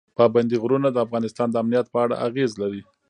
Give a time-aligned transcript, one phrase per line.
[0.17, 2.81] پابندي غرونه د افغانستان د امنیت په اړه اغېز لري.